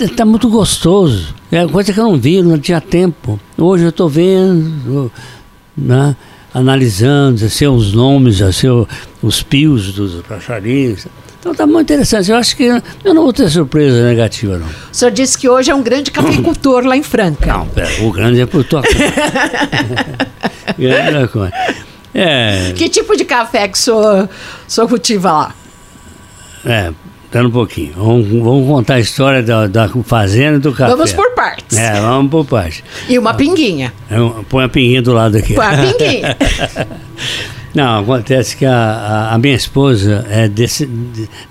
[0.00, 1.34] Está muito gostoso.
[1.52, 3.38] É coisa que eu não vi, não tinha tempo.
[3.58, 5.12] Hoje eu estou vendo,
[5.76, 6.16] né,
[6.54, 8.68] analisando assim, os nomes, assim,
[9.22, 11.06] os pios dos passarinhos.
[11.46, 12.28] Então está muito interessante.
[12.28, 12.64] Eu acho que
[13.04, 14.66] eu não vou ter surpresa negativa, não.
[14.66, 17.46] O senhor disse que hoje é um grande cafeicultor lá em Franca.
[17.46, 18.82] Não, pera, o grande é por tua
[20.76, 21.52] grande coisa.
[22.12, 22.72] É.
[22.74, 25.54] Que tipo de café que o senhor, o senhor cultiva lá?
[26.64, 26.92] É,
[27.30, 27.92] dando um pouquinho.
[27.94, 30.90] Vamos, vamos, contar a história da, da fazenda do café.
[30.90, 31.78] Vamos por partes.
[31.78, 32.82] É, vamos por partes.
[33.08, 33.92] E uma pinguinha.
[34.10, 34.16] É,
[34.48, 35.54] põe a pinguinha do lado aqui.
[35.54, 36.36] Põe a pinguinha.
[37.76, 40.50] Não, acontece que a, a, minha esposa é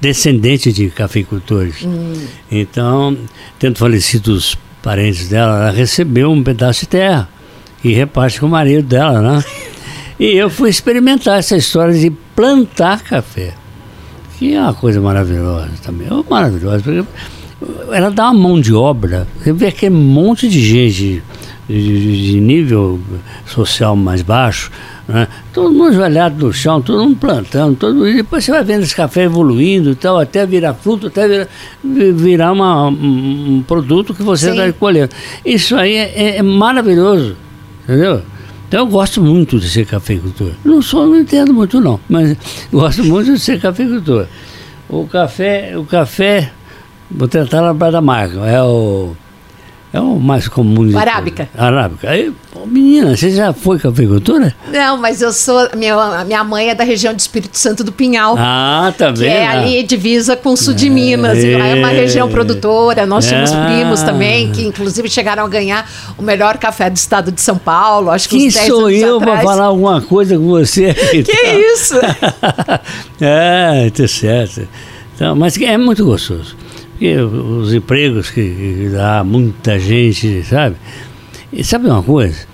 [0.01, 1.83] descendente de cafeicultores.
[1.85, 2.13] Hum.
[2.49, 3.15] Então,
[3.59, 7.29] tendo falecido os parentes dela, ela recebeu um pedaço de terra
[7.83, 9.43] e reparte com o marido dela, né?
[10.17, 13.53] E eu fui experimentar essa história de plantar café.
[14.39, 16.07] que é uma coisa maravilhosa também.
[16.07, 16.81] É maravilhosa.
[16.81, 17.05] Porque
[17.91, 19.27] ela dá uma mão de obra.
[19.37, 21.21] Você vê aquele monte de gente
[21.67, 22.99] de, de nível
[23.45, 24.71] social mais baixo,
[25.07, 25.27] né?
[25.51, 28.95] todo mundo joelhado no chão, todo mundo plantando, todo mundo, depois você vai vendo esse
[28.95, 31.47] café evoluindo e tal, até virar fruto, até virar,
[32.13, 35.09] virar uma, um, produto que você está colhendo.
[35.43, 37.35] Isso aí é, é, é maravilhoso,
[37.83, 38.21] entendeu?
[38.67, 40.51] Então eu gosto muito de ser cafeicultor.
[40.63, 42.37] Não sou, não entendo muito não, mas
[42.71, 44.27] gosto muito de ser cafeicultor.
[44.87, 46.51] O café, o café,
[47.09, 49.15] vou tentar lembrar da marca, é o
[49.95, 50.97] é o mais comum de.
[50.97, 51.47] Arábica.
[51.57, 52.09] Arábica.
[52.09, 52.29] Aí,
[52.65, 54.53] menina, você já foi cafeicultora?
[54.69, 55.69] Não, mas eu sou.
[55.73, 58.35] Minha, minha mãe é da região de Espírito Santo do Pinhal.
[58.37, 59.19] Ah, tá vendo?
[59.19, 61.37] Que é ali divisa com o sul de Minas.
[61.41, 63.05] É, é uma região produtora.
[63.05, 63.67] Nós tínhamos ah.
[63.67, 68.11] primos também, que inclusive chegaram a ganhar o melhor café do estado de São Paulo.
[68.11, 70.93] Acho que Quem sou eu para falar alguma coisa com você?
[71.23, 71.31] que
[71.73, 71.95] isso?
[73.21, 74.67] é, tá certo.
[75.15, 76.64] Então, mas é muito gostoso.
[76.95, 80.77] Porque os empregos que dá muita gente, sabe?
[81.51, 82.47] E sabe uma coisa?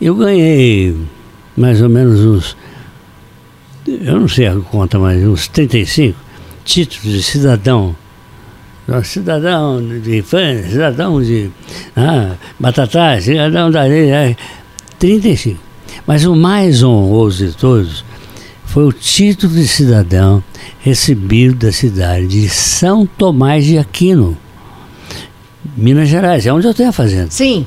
[0.00, 0.96] Eu ganhei
[1.56, 2.56] mais ou menos uns,
[3.84, 6.16] eu não sei a conta, mas uns 35
[6.64, 7.96] títulos de cidadão.
[9.02, 11.50] Cidadão de infância, cidadão de
[11.96, 12.36] ah,
[13.20, 14.36] cidadão da areia.
[15.00, 15.60] 35.
[16.06, 18.04] Mas o mais honroso de todos
[18.70, 20.42] foi o título de cidadão
[20.78, 24.38] recebido da cidade de São Tomás de Aquino,
[25.76, 27.30] Minas Gerais, é onde eu tenho a fazenda.
[27.30, 27.66] Sim.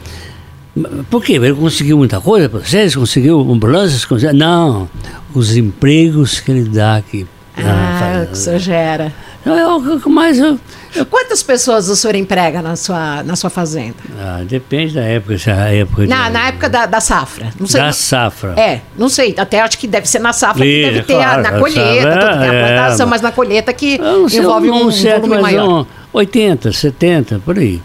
[1.09, 1.33] Por quê?
[1.33, 2.95] Ele conseguiu muita coisa para vocês?
[2.95, 4.05] Conseguiu ambulâncias?
[4.05, 4.33] Conseguiu...
[4.33, 4.89] Não,
[5.33, 7.27] os empregos que ele dá aqui.
[7.57, 9.13] Ah, o que o senhor gera.
[9.45, 10.57] É o que mais eu,
[10.95, 11.05] eu...
[11.05, 13.95] Quantas pessoas o senhor emprega na sua, na sua fazenda?
[14.17, 15.37] Ah, depende da época.
[15.37, 16.33] Se a época na, de...
[16.33, 17.51] na época da, da safra.
[17.59, 18.53] Não sei, da safra.
[18.57, 19.35] É, não sei.
[19.37, 22.13] Até acho que deve ser na safra Isso, que deve ter claro, a, na colheita,
[22.13, 23.99] safra, tem a é, plantação, é, mas na colheita que
[24.31, 25.81] envolve um, um certo, volume maior.
[25.81, 27.81] Um 80, 70, por aí.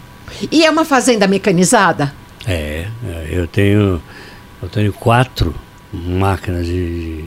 [0.49, 2.13] E é uma fazenda mecanizada?
[2.47, 4.01] É, é, eu tenho,
[4.63, 5.53] eu tenho quatro
[5.91, 7.25] máquinas de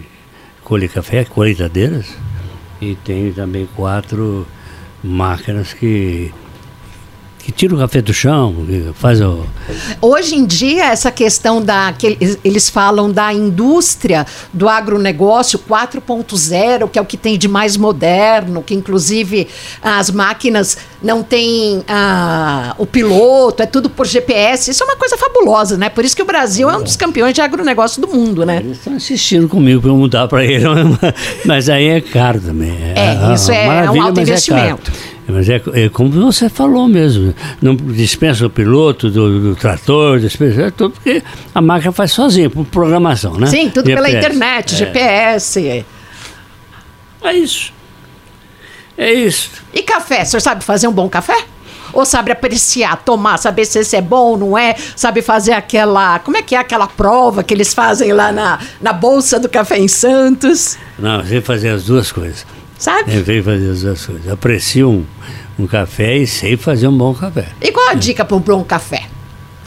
[0.64, 2.06] colher café, colheitadeiras
[2.82, 4.44] e tenho também quatro
[5.04, 6.34] máquinas que
[7.44, 8.54] que tira o café do chão,
[8.94, 9.44] faz o...
[10.00, 11.92] Hoje em dia, essa questão da.
[11.92, 17.76] que eles falam da indústria do agronegócio 4.0, que é o que tem de mais
[17.76, 19.48] moderno, que inclusive
[19.82, 24.70] as máquinas não têm ah, o piloto, é tudo por GPS.
[24.70, 25.88] Isso é uma coisa fabulosa, né?
[25.88, 28.58] Por isso que o Brasil é um dos campeões de agronegócio do mundo, né?
[28.58, 30.64] Eles estão insistindo comigo para eu mudar para ele,
[31.44, 32.76] mas aí é caro também.
[32.94, 34.92] É, é isso é, um alto é investimento.
[35.08, 40.18] É mas é, é, como você falou mesmo, não dispensa o piloto do, do trator,
[40.18, 41.22] dispensa é tudo porque
[41.54, 43.46] a máquina faz sozinha, por programação, né?
[43.46, 43.94] Sim, tudo GPS.
[43.94, 44.76] pela internet, é.
[44.78, 45.84] GPS.
[47.22, 47.72] É isso.
[48.96, 49.50] É isso.
[49.72, 50.22] E café?
[50.22, 51.44] O senhor sabe fazer um bom café?
[51.92, 54.74] Ou sabe apreciar, tomar, saber se esse é bom ou não é?
[54.96, 56.18] Sabe fazer aquela.
[56.20, 59.78] Como é que é aquela prova que eles fazem lá na, na Bolsa do Café
[59.78, 60.78] em Santos?
[60.98, 62.46] Não, eu sei fazer as duas coisas
[62.82, 63.14] sabe?
[63.16, 64.28] Eu veio fazer as duas coisas.
[64.28, 65.06] Aprecio um,
[65.56, 67.48] um café e sei fazer um bom café.
[67.60, 69.04] E qual a dica para um bom café?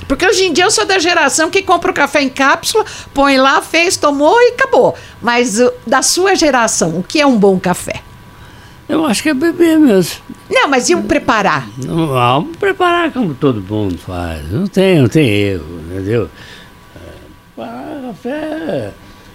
[0.06, 3.38] Porque hoje em dia eu sou da geração que compra o café em cápsula, põe
[3.38, 4.94] lá, fez, tomou e acabou.
[5.22, 8.02] Mas uh, da sua geração, o que é um bom café?
[8.88, 10.22] Eu acho que é beber mesmo.
[10.50, 11.68] Não, mas e o preparar?
[11.78, 14.52] Não, preparar como todo mundo faz.
[14.52, 16.30] Não tem, não tem erro, entendeu?
[17.58, 18.92] É, café,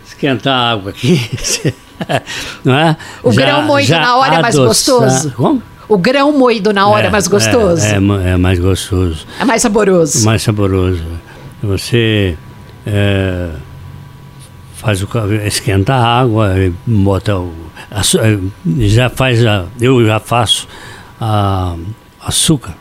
[0.06, 1.18] esquentar a água aqui.
[2.78, 2.96] é?
[3.22, 5.32] O já, grão moído na hora é mais gostoso?
[5.32, 5.62] Como?
[5.88, 7.84] O grão moído na hora é, é mais gostoso?
[7.84, 9.26] É, é, é, mais gostoso.
[9.40, 10.24] É mais saboroso?
[10.24, 11.02] Mais saboroso.
[11.62, 12.38] Você
[12.86, 13.50] é,
[14.74, 15.08] faz o
[15.44, 16.54] esquenta a água,
[16.86, 17.52] bota o,
[18.78, 20.68] já faz a, eu já faço
[21.20, 21.74] a,
[22.20, 22.74] açúcar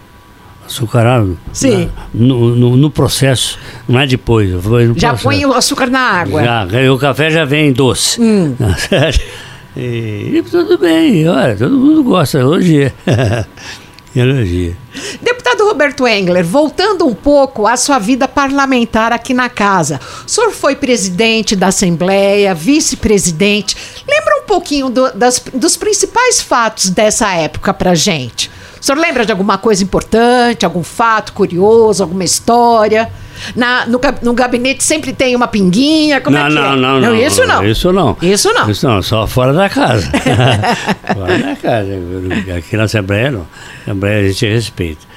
[0.69, 1.85] açucarado Sim.
[1.85, 1.89] Né?
[2.13, 4.49] No, no, no, processo, não é depois.
[4.95, 6.43] já põe o açúcar na água.
[6.43, 8.21] Já, o café já vem doce.
[8.21, 8.55] Hum.
[9.77, 12.93] E, e, tudo bem, olha, todo mundo gosta, elogia.
[14.15, 14.75] elogia.
[15.21, 20.01] Deputado Roberto Engler, voltando um pouco à sua vida parlamentar aqui na casa.
[20.25, 23.77] O senhor foi presidente da Assembleia, vice-presidente.
[24.09, 28.49] Lembra um pouquinho do, das, dos principais fatos dessa época pra gente?
[28.79, 33.09] O senhor lembra de alguma coisa importante, algum fato curioso, alguma história?
[33.55, 36.19] Na, no, no gabinete sempre tem uma pinguinha?
[36.21, 36.75] Como não, é que não, é?
[36.75, 37.65] não, não, Isso não.
[37.65, 38.17] Isso não.
[38.21, 38.69] Isso não.
[38.69, 40.09] Isso não, só fora da casa.
[41.13, 41.89] fora da casa.
[42.57, 43.39] Aqui na Assembleia não.
[43.39, 43.45] Na
[43.93, 45.08] Assembleia a gente respeita.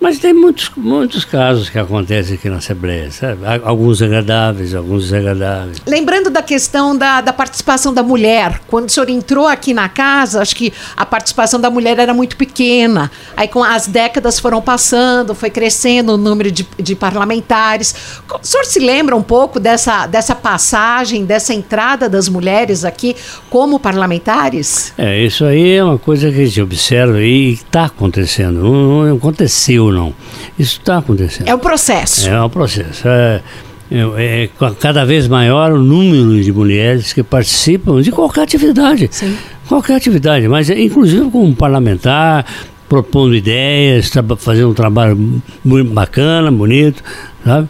[0.00, 3.40] Mas tem muitos, muitos casos que acontecem aqui na Assembleia, sabe?
[3.64, 5.78] Alguns agradáveis, alguns desagradáveis.
[5.84, 10.40] Lembrando da questão da, da participação da mulher, quando o senhor entrou aqui na casa,
[10.40, 13.10] acho que a participação da mulher era muito pequena.
[13.36, 18.22] Aí, com as décadas foram passando, foi crescendo o número de, de parlamentares.
[18.30, 23.16] O senhor se lembra um pouco dessa, dessa passagem, dessa entrada das mulheres aqui
[23.50, 24.92] como parlamentares?
[24.96, 28.62] É, isso aí é uma coisa que a gente observa e está acontecendo.
[28.62, 30.14] Não, não aconteceu não.
[30.58, 31.48] Isso está acontecendo.
[31.48, 32.28] É o processo.
[32.28, 33.06] É o processo.
[33.06, 33.42] É,
[33.90, 39.08] é, é, cada vez maior o número de mulheres que participam de qualquer atividade.
[39.10, 39.36] Sim.
[39.66, 42.44] Qualquer atividade, mas é, inclusive como parlamentar,
[42.88, 47.02] propondo ideias, fazendo um trabalho muito bacana, bonito,
[47.44, 47.68] sabe?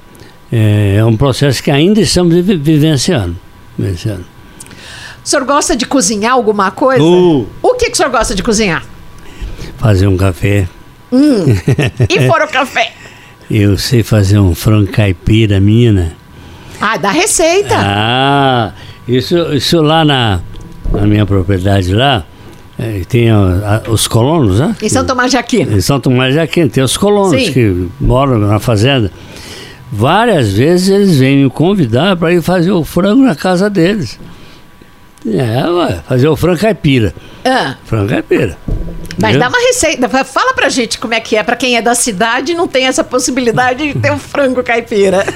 [0.50, 3.36] É, é um processo que ainda estamos vivenciando.
[3.76, 4.24] vivenciando.
[5.24, 7.02] O senhor gosta de cozinhar alguma coisa?
[7.02, 7.46] Uh.
[7.62, 8.84] O que, que o senhor gosta de cozinhar?
[9.76, 10.66] Fazer um café.
[11.12, 11.46] Hum.
[12.08, 12.92] E fora o café?
[13.50, 16.12] Eu sei fazer um frango caipira, mina.
[16.80, 17.74] Ah, dá receita.
[17.76, 18.72] Ah,
[19.06, 20.40] isso, isso lá na,
[20.92, 22.24] na minha propriedade lá,
[22.78, 24.76] é, tem a, a, os colonos, né?
[24.80, 25.76] Em São Tomás de Aquino.
[25.76, 27.52] Em São Tomás de Aquino, tem os colonos Sim.
[27.52, 29.10] que moram na fazenda.
[29.90, 34.20] Várias vezes eles vêm me convidar para ir fazer o frango na casa deles.
[35.26, 37.14] É, ué, fazer o frango caipira.
[37.44, 37.74] Ah.
[37.84, 38.56] Frango caipira.
[39.20, 41.94] Mas dá uma receita, fala pra gente como é que é, pra quem é da
[41.94, 45.24] cidade e não tem essa possibilidade de ter um frango caipira.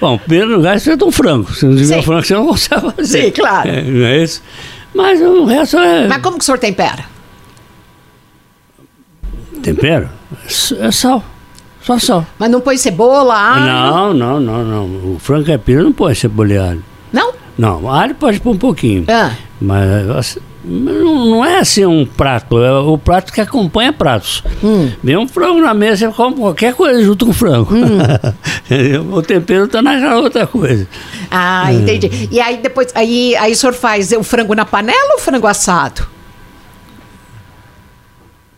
[0.00, 1.52] bom, em primeiro lugar, você tem um frango.
[1.52, 3.22] Se não tiver frango, você não consegue fazer.
[3.24, 3.68] Sim, claro.
[3.68, 4.42] É, não é isso?
[4.94, 6.06] Mas o resto é.
[6.06, 7.04] Mas como que o senhor tempera?
[9.62, 10.08] Tempero?
[10.80, 11.22] É sal.
[11.82, 12.26] Só sal.
[12.38, 13.66] Mas não põe cebola, alho?
[13.66, 15.14] Não, não, não, não.
[15.14, 16.84] O frango caipira não põe cebola e alho.
[17.12, 17.32] Não?
[17.56, 19.04] Não, alho pode pôr um pouquinho.
[19.08, 19.32] Ah.
[19.60, 24.44] Mas não é assim um prato, é o prato que acompanha pratos.
[24.62, 24.92] Hum.
[25.02, 27.74] Vem um frango na mesa, você come qualquer coisa junto com o frango.
[27.74, 27.98] Hum.
[29.12, 30.86] o tempero está na outra coisa.
[31.30, 31.76] Ah, é.
[31.76, 32.28] entendi.
[32.30, 36.06] E aí depois, aí, aí o senhor faz o frango na panela ou frango assado?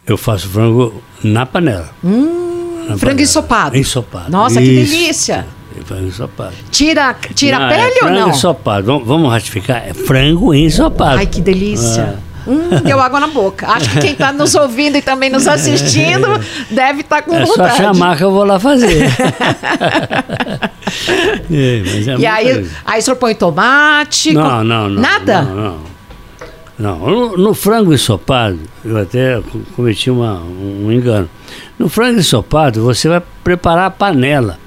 [0.06, 1.90] Eu faço frango na panela.
[2.04, 3.22] Hum, na frango panela.
[3.22, 3.76] ensopado.
[3.78, 4.30] Ensopado.
[4.30, 4.70] Nossa, Isso.
[4.70, 5.46] que delícia.
[5.82, 6.54] Frango ensopado.
[6.70, 8.16] Tira, tira não, a pele é ou não?
[8.16, 8.86] Frango ensopado.
[8.86, 9.82] Vamos, vamos ratificar.
[9.88, 11.18] É frango ensopado.
[11.18, 12.18] Ai, que delícia.
[12.18, 12.34] Ah.
[12.46, 13.66] Hum, deu água na boca.
[13.66, 16.26] Acho que quem está nos ouvindo e também nos assistindo
[16.70, 17.68] deve estar tá com é vontade.
[17.68, 19.04] É só chamar que eu vou lá fazer.
[21.50, 24.34] é, é e aí, aí o senhor põe tomate?
[24.34, 24.64] Não, com...
[24.64, 25.00] não, não.
[25.00, 25.42] Nada?
[25.42, 25.78] Não, não.
[26.78, 26.98] não.
[26.98, 29.40] No, no, frango ensopado, eu até
[29.74, 31.30] cometi uma, um engano.
[31.78, 34.58] No frango ensopado, você vai preparar a panela.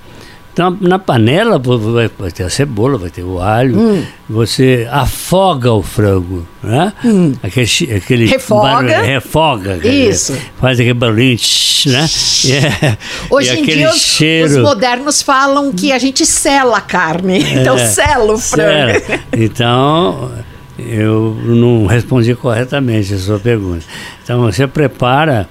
[0.58, 4.04] Então, na panela vai, vai, ter a cebola, vai ter o alho, hum.
[4.28, 6.92] você afoga o frango, né?
[7.06, 7.34] Hum.
[7.44, 8.68] Aquele, aquele refoga.
[8.68, 9.88] Barulho, refoga.
[9.88, 10.36] Isso.
[10.60, 11.38] Faz aquele barulhinho,
[11.86, 12.10] né?
[12.50, 12.98] É,
[13.30, 14.50] Hoje e em dia cheiro...
[14.50, 19.00] os, modernos falam que a gente sela a carne, é, então sela o frango.
[19.00, 19.20] Sela.
[19.34, 20.32] Então,
[20.80, 23.86] eu não respondi corretamente a sua pergunta.
[24.24, 25.48] Então, você prepara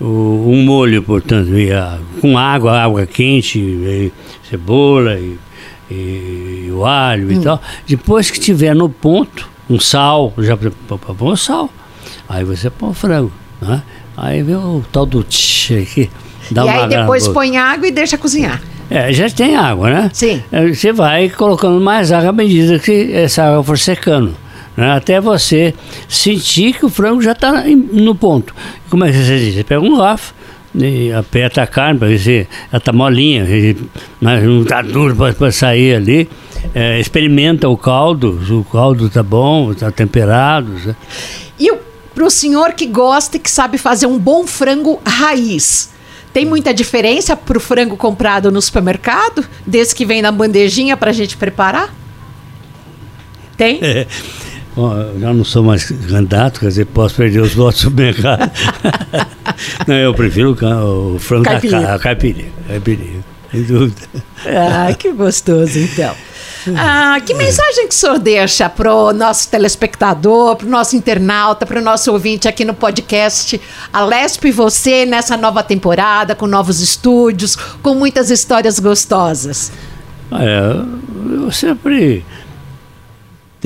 [0.00, 4.12] o, um molho, portanto, a, com água, água quente, e
[4.48, 5.38] cebola e,
[5.90, 7.32] e, o alho hum.
[7.32, 7.60] e tal.
[7.86, 11.70] Depois que tiver no ponto, um sal, já põe o sal.
[12.28, 13.82] Aí você põe o frango, né?
[14.16, 16.10] Aí vem o tal do tch aqui.
[16.50, 18.60] Dá e aí depois põe água e deixa cozinhar.
[18.90, 20.10] É, já tem água, né?
[20.14, 20.42] Sim.
[20.74, 24.34] Você vai colocando mais água à medida que essa água for secando
[24.78, 24.92] né?
[24.92, 25.74] até você
[26.08, 28.54] sentir que o frango já está no ponto.
[28.88, 29.54] Como é que você diz?
[29.56, 30.32] Você pega um garfo,
[30.72, 34.40] e aperta a carne para ver se ela está molinha, né?
[34.40, 36.28] não está duro para sair ali.
[36.72, 40.70] É, experimenta o caldo, o caldo está bom, está temperado.
[40.70, 40.94] Né?
[41.58, 41.72] E
[42.14, 45.90] para o senhor que gosta e que sabe fazer um bom frango raiz,
[46.32, 51.10] tem muita diferença para o frango comprado no supermercado, desse que vem na bandejinha para
[51.10, 51.92] a gente preparar?
[53.56, 53.80] Tem?
[53.82, 54.06] É.
[54.78, 58.48] Bom, eu já não sou mais candidato, quer dizer, posso perder os votos do mercado.
[59.88, 61.80] não, eu prefiro o, o frango caipirinha.
[61.80, 64.06] da caipirinha, caipirinha, sem dúvida.
[64.46, 66.14] Ah, que gostoso, então.
[66.76, 71.66] Ah, que mensagem que o senhor deixa para o nosso telespectador, para o nosso internauta,
[71.66, 73.60] para o nosso ouvinte aqui no podcast
[73.92, 79.72] Alesp e você nessa nova temporada, com novos estúdios, com muitas histórias gostosas?
[80.30, 82.24] É, eu sempre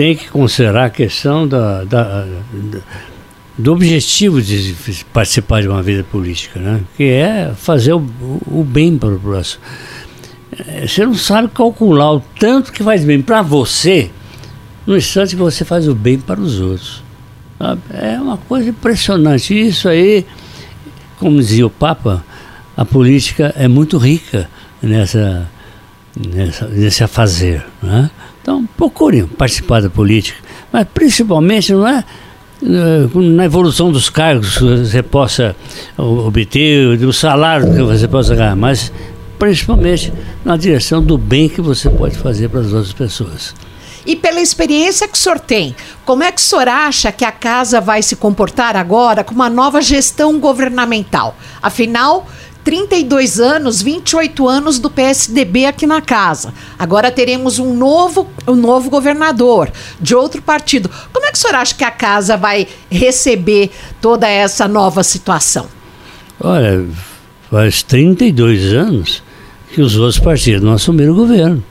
[0.03, 2.81] tem que considerar a questão da, da, da,
[3.57, 4.75] do objetivo de
[5.13, 6.81] participar de uma vida política, né?
[6.97, 8.05] que é fazer o,
[8.49, 9.63] o bem para o próximo.
[10.67, 14.11] É, você não sabe calcular o tanto que faz bem para você
[14.85, 17.05] no instante que você faz o bem para os outros.
[17.95, 19.55] É uma coisa impressionante.
[19.55, 20.27] Isso aí,
[21.17, 22.25] como dizia o Papa,
[22.77, 24.51] a política é muito rica
[24.83, 25.49] nessa,
[26.17, 27.65] nessa, nesse afazer.
[27.81, 28.11] Né?
[28.43, 30.39] Então, procurem participar da política,
[30.73, 32.05] mas principalmente não é
[32.63, 35.55] eh, na evolução dos cargos que você possa
[35.97, 38.93] obter, do salário que você possa ganhar, mas
[39.39, 40.13] principalmente
[40.45, 43.55] na direção do bem que você pode fazer para as outras pessoas.
[44.05, 47.31] E pela experiência que o senhor tem, como é que o senhor acha que a
[47.31, 51.37] casa vai se comportar agora com uma nova gestão governamental?
[51.63, 52.29] Afinal,
[52.65, 56.55] 32 anos, 28 anos do PSDB aqui na casa.
[56.79, 60.91] Agora teremos um novo, um novo governador de outro partido.
[61.13, 65.67] Como é que o senhor acha que a casa vai receber toda essa nova situação?
[66.41, 66.85] Olha,
[67.51, 69.23] faz 32 anos
[69.73, 71.65] que os outros partidos não assumiram o governo.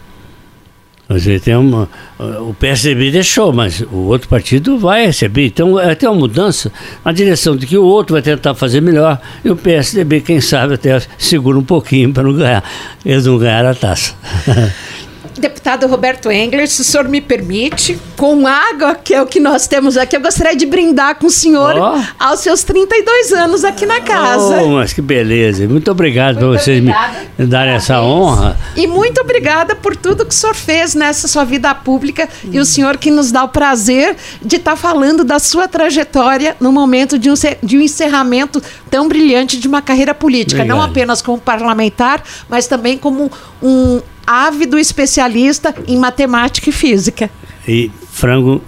[1.14, 1.89] Dizer, tem uma,
[2.20, 5.47] o PSDB deixou, mas o outro partido vai receber.
[5.47, 6.72] Então é até uma mudança
[7.03, 10.76] na direção de que o outro vai tentar fazer melhor e o PSDB, quem sabe,
[10.76, 12.64] até segura um pouquinho para não ganhar.
[13.05, 14.14] Eles não ganharam a taça.
[15.42, 19.68] Deputado Roberto Engler, se o senhor me permite, com água, que é o que nós
[19.68, 22.24] temos aqui, eu gostaria de brindar com o senhor oh.
[22.24, 24.62] aos seus 32 anos aqui na casa.
[24.62, 25.68] Oh, mas que beleza.
[25.68, 26.94] Muito obrigado muito por vocês me
[27.48, 28.56] darem essa honra.
[28.76, 32.50] E muito obrigada por tudo que o senhor fez nessa sua vida pública hum.
[32.54, 36.56] e o senhor que nos dá o prazer de estar tá falando da sua trajetória
[36.60, 37.34] no momento de um,
[37.64, 38.62] de um encerramento
[38.92, 40.78] tão brilhante de uma carreira política, obrigado.
[40.78, 43.32] não apenas como parlamentar, mas também como
[43.62, 47.29] um ávido especialista em matemática e física.
[47.67, 48.61] E frango.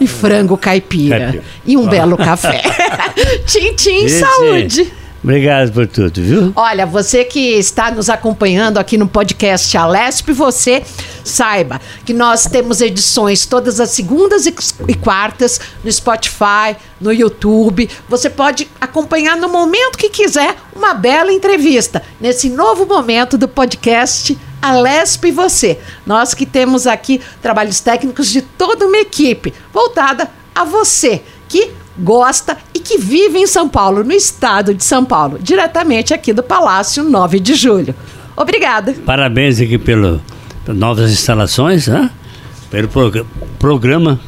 [0.00, 1.18] E frango caipira.
[1.18, 1.44] caipira.
[1.64, 2.62] E um belo café.
[3.46, 4.92] tchim, tchim, saúde.
[5.26, 6.52] Obrigado por tudo, viu?
[6.54, 10.84] Olha, você que está nos acompanhando aqui no podcast Alesp, você
[11.24, 17.90] saiba que nós temos edições todas as segundas e quartas no Spotify, no YouTube.
[18.08, 24.30] Você pode acompanhar no momento que quiser uma bela entrevista nesse novo momento do podcast
[24.30, 24.55] Alesp
[25.26, 25.78] e você.
[26.04, 32.56] Nós que temos aqui trabalhos técnicos de toda uma equipe voltada a você que gosta
[32.74, 37.02] e que vive em São Paulo, no estado de São Paulo, diretamente aqui do Palácio
[37.04, 37.94] 9 de Julho.
[38.36, 38.94] Obrigada.
[39.04, 40.20] Parabéns aqui pelo,
[40.66, 42.10] novas instalações, né?
[42.70, 43.24] pelo prog
[43.58, 44.20] programa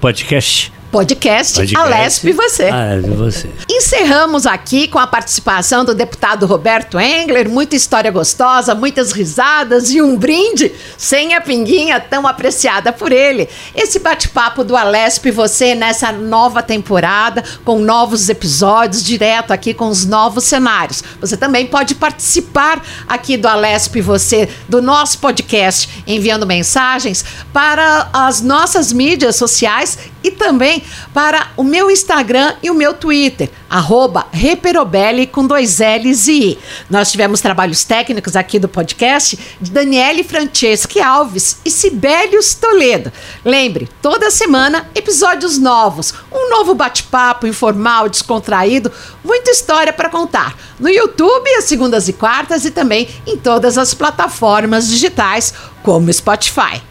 [0.00, 2.68] podcast podcast, podcast Alesp Você.
[2.68, 3.50] Alesp Você.
[3.68, 10.00] Encerramos aqui com a participação do deputado Roberto Engler, muita história gostosa, muitas risadas e
[10.00, 13.48] um brinde sem a pinguinha tão apreciada por ele.
[13.74, 20.04] Esse bate-papo do Alesp Você nessa nova temporada, com novos episódios, direto aqui com os
[20.04, 21.02] novos cenários.
[21.20, 28.40] Você também pode participar aqui do Alesp Você, do nosso podcast, enviando mensagens para as
[28.40, 30.82] nossas mídias sociais e também
[31.14, 36.58] para o meu Instagram e o meu Twitter, arroba Reperobelli com dois L's e I.
[36.90, 43.12] Nós tivemos trabalhos técnicos aqui do podcast de Daniele Franceschi Alves e Sibelius Toledo.
[43.44, 48.90] Lembre, toda semana episódios novos, um novo bate-papo informal, descontraído,
[49.24, 50.58] muita história para contar.
[50.80, 55.54] No YouTube, às segundas e quartas e também em todas as plataformas digitais,
[55.84, 56.82] como Spotify.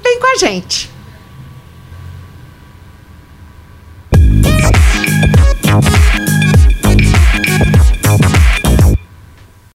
[0.00, 0.93] Vem com a gente!
[5.80, 6.13] Bye.